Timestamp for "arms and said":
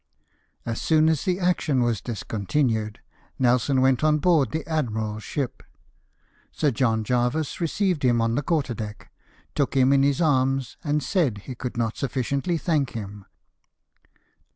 10.19-11.43